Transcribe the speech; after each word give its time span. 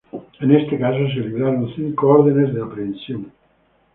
En 0.39 0.49
este 0.49 0.79
caso 0.79 0.97
se 1.09 1.19
libraron 1.19 1.71
cinco 1.75 2.07
ordenes 2.09 2.59
aprehensión. 2.59 3.31